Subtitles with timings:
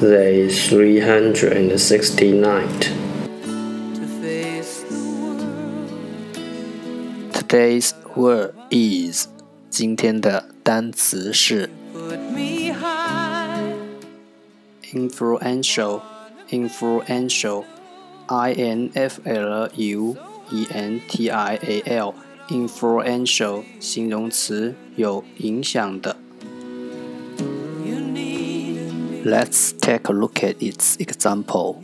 [0.00, 2.68] Day three hundred and sixty-nine.
[7.32, 9.26] Today's word is
[9.68, 11.68] 今天的单词是
[14.92, 16.00] influential
[16.50, 17.64] influential
[18.26, 20.16] i n f l u
[20.50, 22.14] e n t i a l
[22.48, 26.16] influential 形容词有影响的。
[29.24, 31.76] Let's take a look at its example.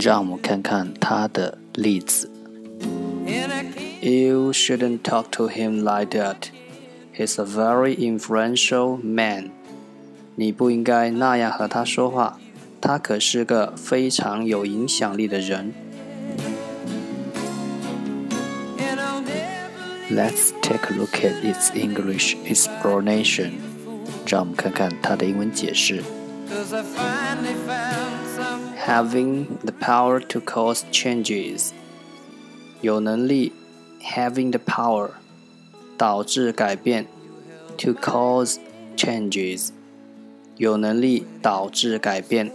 [0.00, 2.30] 让我们看看它的例子。
[4.00, 6.50] You shouldn't talk to him like that.
[7.16, 9.50] He's a very influential man.
[10.34, 12.38] 你不应该那样和他说话，
[12.80, 15.72] 他可是个非常有影响力的人。
[20.10, 23.52] Let's take a look at its English explanation.
[24.26, 26.02] 让我们看看它的英文解释。
[28.76, 31.70] Having the power to cause changes，
[32.80, 33.52] 有能力，
[34.02, 35.10] having the power，
[35.98, 37.06] 导致改变，
[37.76, 38.58] to cause
[38.96, 39.70] changes，
[40.56, 42.52] 有能力导致改变。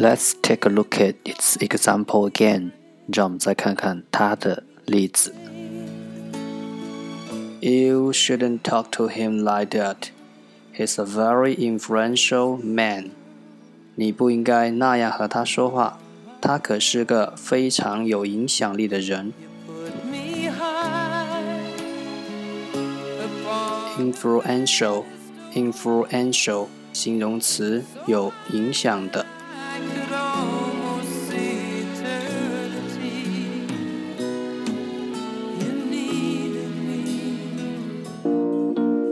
[0.00, 2.72] Let's take a look at its example again.
[3.12, 5.34] 让我们再看看它的例子。
[7.60, 10.10] You shouldn't talk to him like that.
[10.76, 13.10] He's a very influential man.
[13.94, 15.98] 你不应该那样和他说话，
[16.40, 19.32] 他可是个非常有影响力的人。
[23.98, 25.04] Influential,
[25.54, 29.24] influential 形容词，有影响的。